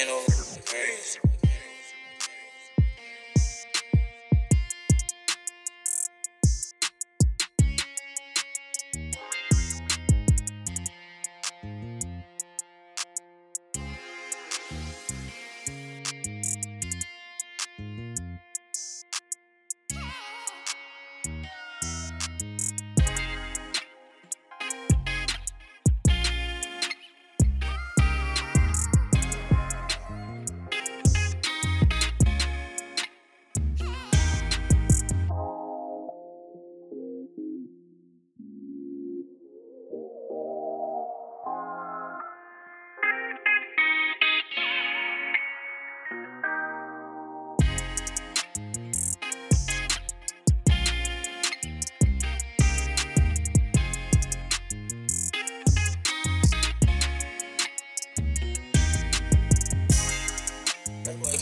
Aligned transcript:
handle 0.00 0.24
crazy. 0.64 1.29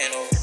That 0.00 0.39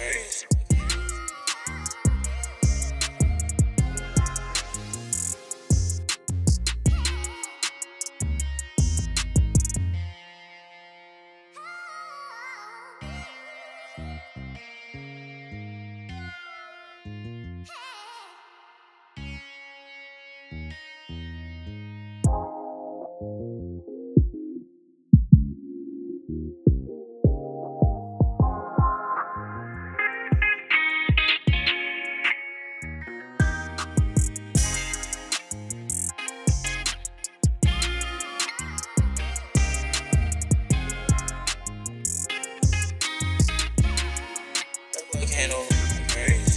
handle 0.00 0.50
handle 45.28 45.66
crazy. 46.08 46.49